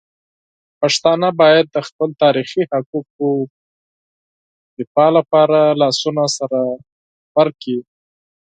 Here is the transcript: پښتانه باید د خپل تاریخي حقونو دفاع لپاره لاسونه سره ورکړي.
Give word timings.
پښتانه 0.79 1.29
باید 1.41 1.65
د 1.69 1.77
خپل 1.87 2.09
تاریخي 2.23 2.63
حقونو 2.71 3.29
دفاع 4.77 5.09
لپاره 5.17 5.59
لاسونه 5.81 6.23
سره 6.37 6.59
ورکړي. 7.37 7.77